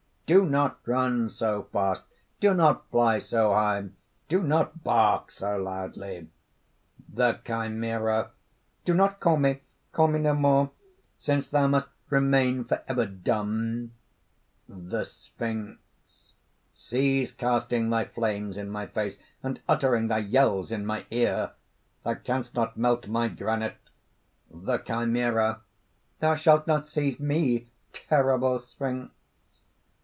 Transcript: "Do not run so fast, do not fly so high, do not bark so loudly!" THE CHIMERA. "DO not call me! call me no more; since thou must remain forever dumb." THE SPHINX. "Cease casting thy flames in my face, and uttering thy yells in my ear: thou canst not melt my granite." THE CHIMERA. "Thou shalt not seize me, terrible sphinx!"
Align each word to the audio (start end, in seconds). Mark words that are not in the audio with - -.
"Do 0.27 0.45
not 0.45 0.79
run 0.85 1.29
so 1.29 1.63
fast, 1.73 2.05
do 2.39 2.53
not 2.53 2.89
fly 2.89 3.19
so 3.19 3.51
high, 3.53 3.89
do 4.29 4.41
not 4.41 4.81
bark 4.81 5.29
so 5.29 5.57
loudly!" 5.61 6.29
THE 7.09 7.33
CHIMERA. 7.43 8.31
"DO 8.85 8.93
not 8.93 9.19
call 9.19 9.35
me! 9.35 9.59
call 9.91 10.07
me 10.07 10.19
no 10.19 10.33
more; 10.33 10.71
since 11.17 11.49
thou 11.49 11.67
must 11.67 11.89
remain 12.09 12.63
forever 12.63 13.05
dumb." 13.05 13.91
THE 14.69 15.03
SPHINX. 15.03 15.79
"Cease 16.71 17.33
casting 17.33 17.89
thy 17.89 18.05
flames 18.05 18.55
in 18.57 18.69
my 18.69 18.87
face, 18.87 19.19
and 19.43 19.59
uttering 19.67 20.07
thy 20.07 20.19
yells 20.19 20.71
in 20.71 20.85
my 20.85 21.05
ear: 21.11 21.51
thou 22.05 22.13
canst 22.13 22.55
not 22.55 22.77
melt 22.77 23.05
my 23.09 23.27
granite." 23.27 23.75
THE 24.49 24.77
CHIMERA. 24.77 25.59
"Thou 26.21 26.35
shalt 26.35 26.67
not 26.67 26.87
seize 26.87 27.19
me, 27.19 27.67
terrible 27.91 28.59
sphinx!" 28.59 29.11